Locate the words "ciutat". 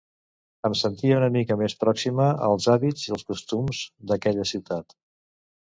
4.57-5.01